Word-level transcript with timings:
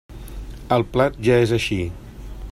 El 0.77 0.85
plat 0.95 1.19
ja 1.29 1.37
és 1.43 1.53
així. 1.59 1.79